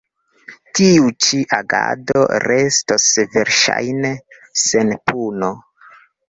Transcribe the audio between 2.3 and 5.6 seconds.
restos verŝajne sen puno.